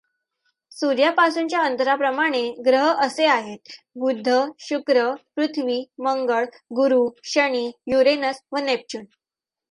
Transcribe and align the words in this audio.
सूर्यापासूनच्या 0.71 1.59
अंतराप्रमाणे 1.61 2.41
ग्रह 2.65 2.91
असे 2.99 3.25
आहेत 3.25 3.73
बुध, 3.95 4.29
शुक्र, 4.59 5.03
पृथ्वी, 5.35 5.83
मंगळ, 5.97 6.45
गुरू, 6.75 7.09
शनी, 7.23 7.71
युरेनस 7.87 8.41
व 8.51 8.57
नेपच्यून. 8.57 9.05